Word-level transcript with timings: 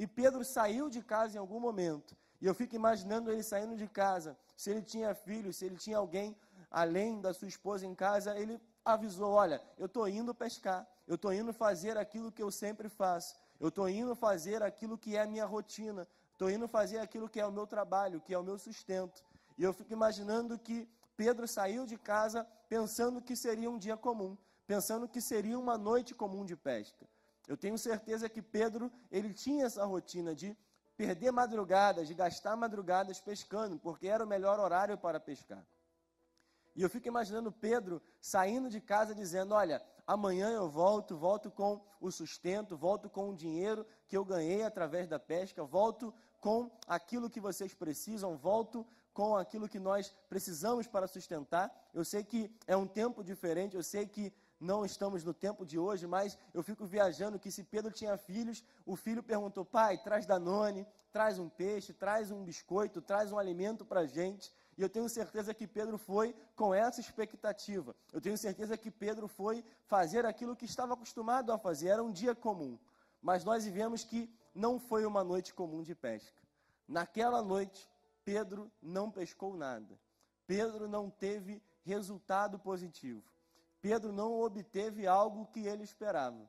E 0.00 0.06
Pedro 0.06 0.42
saiu 0.42 0.88
de 0.88 1.02
casa 1.02 1.36
em 1.36 1.38
algum 1.38 1.60
momento. 1.60 2.16
E 2.40 2.46
eu 2.46 2.54
fico 2.54 2.74
imaginando 2.74 3.30
ele 3.30 3.42
saindo 3.42 3.76
de 3.76 3.86
casa. 3.86 4.34
Se 4.56 4.70
ele 4.70 4.80
tinha 4.80 5.14
filho, 5.14 5.52
se 5.52 5.66
ele 5.66 5.76
tinha 5.76 5.98
alguém 5.98 6.34
além 6.70 7.20
da 7.20 7.34
sua 7.34 7.48
esposa 7.48 7.84
em 7.84 7.94
casa, 7.94 8.34
ele 8.34 8.58
avisou: 8.82 9.32
Olha, 9.32 9.62
eu 9.76 9.84
estou 9.84 10.08
indo 10.08 10.34
pescar. 10.34 10.88
Eu 11.06 11.16
estou 11.16 11.34
indo 11.34 11.52
fazer 11.52 11.98
aquilo 11.98 12.32
que 12.32 12.42
eu 12.42 12.50
sempre 12.50 12.88
faço. 12.88 13.36
Eu 13.60 13.68
estou 13.68 13.86
indo 13.90 14.14
fazer 14.14 14.62
aquilo 14.62 14.96
que 14.96 15.16
é 15.16 15.20
a 15.20 15.26
minha 15.26 15.44
rotina. 15.44 16.08
Estou 16.32 16.50
indo 16.50 16.66
fazer 16.66 16.98
aquilo 17.00 17.28
que 17.28 17.38
é 17.38 17.44
o 17.44 17.52
meu 17.52 17.66
trabalho, 17.66 18.22
que 18.22 18.32
é 18.32 18.38
o 18.38 18.42
meu 18.42 18.58
sustento. 18.58 19.22
E 19.58 19.62
eu 19.62 19.74
fico 19.74 19.92
imaginando 19.92 20.58
que 20.58 20.88
Pedro 21.14 21.46
saiu 21.46 21.84
de 21.84 21.98
casa 21.98 22.46
pensando 22.70 23.20
que 23.20 23.36
seria 23.36 23.70
um 23.70 23.76
dia 23.76 23.98
comum, 23.98 24.34
pensando 24.66 25.06
que 25.06 25.20
seria 25.20 25.58
uma 25.58 25.76
noite 25.76 26.14
comum 26.14 26.42
de 26.42 26.56
pesca. 26.56 27.06
Eu 27.50 27.56
tenho 27.56 27.76
certeza 27.76 28.28
que 28.28 28.40
Pedro, 28.40 28.92
ele 29.10 29.34
tinha 29.34 29.66
essa 29.66 29.84
rotina 29.84 30.32
de 30.32 30.56
perder 30.96 31.32
madrugadas, 31.32 32.06
de 32.06 32.14
gastar 32.14 32.54
madrugadas 32.54 33.20
pescando, 33.20 33.76
porque 33.76 34.06
era 34.06 34.24
o 34.24 34.28
melhor 34.34 34.60
horário 34.60 34.96
para 34.96 35.18
pescar. 35.18 35.66
E 36.76 36.82
eu 36.82 36.88
fico 36.88 37.08
imaginando 37.08 37.50
Pedro 37.50 38.00
saindo 38.20 38.70
de 38.70 38.80
casa 38.80 39.16
dizendo: 39.16 39.52
Olha, 39.52 39.82
amanhã 40.06 40.50
eu 40.50 40.70
volto, 40.70 41.16
volto 41.16 41.50
com 41.50 41.84
o 42.00 42.12
sustento, 42.12 42.76
volto 42.76 43.10
com 43.10 43.30
o 43.30 43.34
dinheiro 43.34 43.84
que 44.06 44.16
eu 44.16 44.24
ganhei 44.24 44.62
através 44.62 45.08
da 45.08 45.18
pesca, 45.18 45.64
volto 45.64 46.14
com 46.38 46.70
aquilo 46.86 47.28
que 47.28 47.40
vocês 47.40 47.74
precisam, 47.74 48.36
volto 48.36 48.86
com 49.12 49.36
aquilo 49.36 49.68
que 49.68 49.80
nós 49.80 50.14
precisamos 50.28 50.86
para 50.86 51.08
sustentar. 51.08 51.68
Eu 51.92 52.04
sei 52.04 52.22
que 52.22 52.48
é 52.68 52.76
um 52.76 52.86
tempo 52.86 53.24
diferente, 53.24 53.74
eu 53.74 53.82
sei 53.82 54.06
que 54.06 54.32
não 54.60 54.84
estamos 54.84 55.24
no 55.24 55.32
tempo 55.32 55.64
de 55.64 55.78
hoje, 55.78 56.06
mas 56.06 56.36
eu 56.52 56.62
fico 56.62 56.84
viajando 56.84 57.38
que 57.38 57.50
se 57.50 57.64
Pedro 57.64 57.90
tinha 57.90 58.16
filhos, 58.18 58.62
o 58.84 58.94
filho 58.94 59.22
perguntou: 59.22 59.64
pai, 59.64 59.96
traz 59.96 60.26
Danone, 60.26 60.86
traz 61.10 61.38
um 61.38 61.48
peixe, 61.48 61.94
traz 61.94 62.30
um 62.30 62.44
biscoito, 62.44 63.00
traz 63.00 63.32
um 63.32 63.38
alimento 63.38 63.84
para 63.86 64.00
a 64.00 64.06
gente. 64.06 64.52
E 64.76 64.82
eu 64.82 64.88
tenho 64.88 65.08
certeza 65.08 65.54
que 65.54 65.66
Pedro 65.66 65.96
foi 65.96 66.34
com 66.54 66.74
essa 66.74 67.00
expectativa. 67.00 67.96
Eu 68.12 68.20
tenho 68.20 68.36
certeza 68.36 68.76
que 68.76 68.90
Pedro 68.90 69.26
foi 69.26 69.64
fazer 69.86 70.26
aquilo 70.26 70.54
que 70.54 70.66
estava 70.66 70.92
acostumado 70.92 71.52
a 71.52 71.58
fazer. 71.58 71.88
Era 71.88 72.02
um 72.02 72.12
dia 72.12 72.34
comum. 72.34 72.78
Mas 73.20 73.44
nós 73.44 73.64
vivemos 73.64 74.04
que 74.04 74.30
não 74.54 74.78
foi 74.78 75.04
uma 75.04 75.24
noite 75.24 75.52
comum 75.54 75.82
de 75.82 75.94
pesca. 75.94 76.40
Naquela 76.86 77.42
noite, 77.42 77.88
Pedro 78.24 78.70
não 78.82 79.10
pescou 79.10 79.54
nada. 79.54 79.98
Pedro 80.46 80.88
não 80.88 81.10
teve 81.10 81.62
resultado 81.84 82.58
positivo. 82.58 83.22
Pedro 83.80 84.12
não 84.12 84.40
obteve 84.40 85.06
algo 85.06 85.46
que 85.46 85.66
ele 85.66 85.82
esperava. 85.82 86.48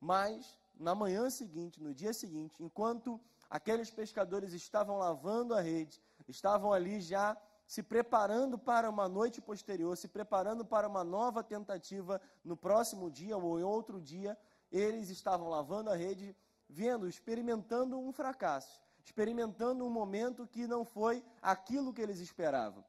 Mas, 0.00 0.58
na 0.74 0.94
manhã 0.94 1.30
seguinte, 1.30 1.82
no 1.82 1.94
dia 1.94 2.12
seguinte, 2.12 2.62
enquanto 2.62 3.20
aqueles 3.48 3.90
pescadores 3.90 4.52
estavam 4.52 4.98
lavando 4.98 5.54
a 5.54 5.60
rede, 5.60 6.02
estavam 6.28 6.72
ali 6.72 7.00
já 7.00 7.36
se 7.66 7.82
preparando 7.82 8.56
para 8.56 8.88
uma 8.88 9.08
noite 9.08 9.40
posterior, 9.40 9.96
se 9.96 10.06
preparando 10.06 10.64
para 10.64 10.88
uma 10.88 11.02
nova 11.02 11.42
tentativa 11.42 12.20
no 12.44 12.56
próximo 12.56 13.10
dia 13.10 13.36
ou 13.36 13.58
em 13.58 13.64
outro 13.64 14.00
dia, 14.00 14.38
eles 14.70 15.08
estavam 15.08 15.48
lavando 15.48 15.90
a 15.90 15.96
rede, 15.96 16.36
vendo, 16.68 17.08
experimentando 17.08 17.98
um 17.98 18.12
fracasso, 18.12 18.80
experimentando 19.04 19.84
um 19.84 19.90
momento 19.90 20.46
que 20.46 20.66
não 20.66 20.84
foi 20.84 21.24
aquilo 21.42 21.92
que 21.92 22.00
eles 22.00 22.20
esperavam. 22.20 22.84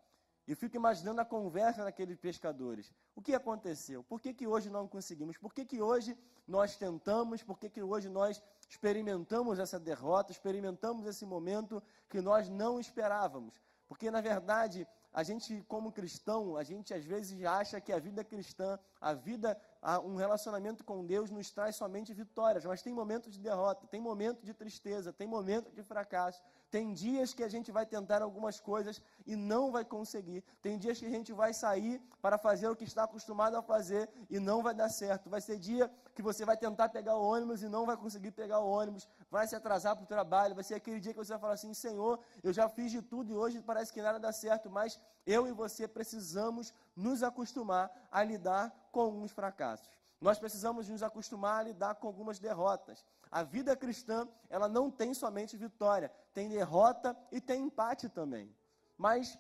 E 0.47 0.55
fico 0.55 0.77
imaginando 0.77 1.19
a 1.19 1.25
conversa 1.25 1.83
daqueles 1.83 2.17
pescadores. 2.17 2.89
O 3.13 3.21
que 3.21 3.35
aconteceu? 3.35 4.01
Por 4.03 4.21
que, 4.21 4.33
que 4.33 4.47
hoje 4.47 4.69
não 4.69 4.87
conseguimos? 4.87 5.37
Por 5.37 5.53
que, 5.53 5.65
que 5.65 5.81
hoje 5.81 6.17
nós 6.47 6.77
tentamos? 6.77 7.43
Por 7.43 7.59
que, 7.59 7.69
que 7.69 7.83
hoje 7.83 8.07
nós 8.07 8.41
experimentamos 8.69 9.59
essa 9.59 9.77
derrota, 9.77 10.31
experimentamos 10.31 11.05
esse 11.05 11.25
momento 11.25 11.83
que 12.07 12.21
nós 12.21 12.47
não 12.47 12.79
esperávamos? 12.79 13.61
Porque, 13.89 14.09
na 14.09 14.21
verdade, 14.21 14.87
a 15.13 15.23
gente, 15.23 15.63
como 15.67 15.91
cristão, 15.91 16.55
a 16.57 16.63
gente 16.63 16.93
às 16.93 17.03
vezes 17.03 17.43
acha 17.43 17.81
que 17.81 17.91
a 17.91 17.99
vida 17.99 18.23
cristã, 18.23 18.77
a 19.01 19.13
vida, 19.13 19.59
um 20.03 20.15
relacionamento 20.15 20.83
com 20.83 21.05
Deus 21.05 21.31
nos 21.31 21.49
traz 21.49 21.75
somente 21.75 22.13
vitórias, 22.13 22.65
mas 22.65 22.81
tem 22.81 22.93
momentos 22.93 23.33
de 23.33 23.39
derrota, 23.39 23.87
tem 23.87 23.99
momentos 23.99 24.45
de 24.45 24.53
tristeza, 24.53 25.11
tem 25.11 25.27
momentos 25.27 25.73
de 25.73 25.81
fracasso, 25.83 26.41
tem 26.69 26.93
dias 26.93 27.33
que 27.33 27.43
a 27.43 27.47
gente 27.47 27.71
vai 27.71 27.85
tentar 27.85 28.21
algumas 28.21 28.59
coisas 28.59 29.01
e 29.25 29.35
não 29.35 29.71
vai 29.71 29.85
conseguir. 29.85 30.43
Tem 30.61 30.77
dias 30.77 30.99
que 30.99 31.05
a 31.05 31.09
gente 31.09 31.31
vai 31.31 31.53
sair 31.53 32.01
para 32.21 32.37
fazer 32.37 32.67
o 32.67 32.75
que 32.75 32.83
está 32.83 33.03
acostumado 33.03 33.55
a 33.55 33.61
fazer 33.61 34.09
e 34.29 34.39
não 34.39 34.61
vai 34.61 34.73
dar 34.73 34.89
certo. 34.89 35.29
Vai 35.29 35.39
ser 35.39 35.57
dia 35.57 35.89
que 36.13 36.21
você 36.21 36.43
vai 36.43 36.57
tentar 36.57 36.89
pegar 36.89 37.15
o 37.15 37.23
ônibus 37.23 37.63
e 37.63 37.69
não 37.69 37.85
vai 37.85 37.95
conseguir 37.95 38.31
pegar 38.31 38.59
o 38.59 38.69
ônibus, 38.69 39.07
vai 39.31 39.47
se 39.47 39.55
atrasar 39.55 39.95
para 39.95 40.03
o 40.03 40.07
trabalho. 40.07 40.55
Vai 40.55 40.63
ser 40.63 40.75
aquele 40.75 40.99
dia 40.99 41.13
que 41.13 41.19
você 41.19 41.31
vai 41.33 41.39
falar 41.39 41.53
assim: 41.53 41.73
Senhor, 41.73 42.19
eu 42.43 42.51
já 42.51 42.67
fiz 42.67 42.91
de 42.91 43.01
tudo 43.01 43.31
e 43.31 43.35
hoje 43.35 43.61
parece 43.61 43.93
que 43.93 44.01
nada 44.01 44.19
dá 44.19 44.31
certo, 44.31 44.69
mas 44.69 44.99
eu 45.25 45.47
e 45.47 45.53
você 45.53 45.87
precisamos 45.87 46.73
nos 46.95 47.23
acostumar 47.23 47.91
a 48.11 48.23
lidar 48.23 48.89
com 48.91 48.99
alguns 49.01 49.31
fracassos. 49.31 49.97
Nós 50.19 50.39
precisamos 50.39 50.89
nos 50.89 51.03
acostumar 51.03 51.59
a 51.59 51.63
lidar 51.63 51.95
com 51.95 52.07
algumas 52.07 52.39
derrotas. 52.39 53.05
A 53.29 53.43
vida 53.43 53.75
cristã, 53.75 54.27
ela 54.49 54.67
não 54.67 54.89
tem 54.89 55.13
somente 55.13 55.55
vitória, 55.55 56.11
tem 56.33 56.49
derrota 56.49 57.15
e 57.31 57.39
tem 57.39 57.63
empate 57.63 58.09
também. 58.09 58.53
Mas 58.97 59.37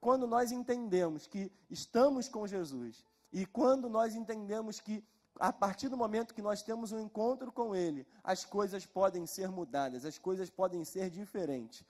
quando 0.00 0.26
nós 0.26 0.52
entendemos 0.52 1.26
que 1.26 1.50
estamos 1.70 2.28
com 2.28 2.46
Jesus 2.46 3.04
e 3.32 3.46
quando 3.46 3.88
nós 3.88 4.14
entendemos 4.14 4.80
que 4.80 5.04
a 5.38 5.52
partir 5.52 5.88
do 5.88 5.96
momento 5.96 6.34
que 6.34 6.42
nós 6.42 6.62
temos 6.62 6.90
um 6.92 6.98
encontro 6.98 7.52
com 7.52 7.74
Ele, 7.74 8.06
as 8.24 8.44
coisas 8.44 8.84
podem 8.84 9.24
ser 9.24 9.48
mudadas, 9.48 10.04
as 10.04 10.18
coisas 10.18 10.50
podem 10.50 10.84
ser 10.84 11.10
diferentes. 11.10 11.84